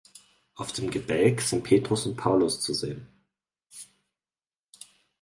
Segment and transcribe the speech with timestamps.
[0.55, 3.05] Auf dem Gebälk sind Petrus und Paulus zu sehen.